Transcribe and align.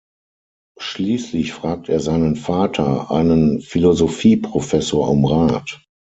Schließlich 0.79 1.53
fragt 1.53 1.87
er 1.87 1.99
seinen 1.99 2.35
Vater, 2.35 3.11
einen 3.11 3.61
Philosophieprofessor, 3.61 5.07
um 5.07 5.25
Rat. 5.27 5.83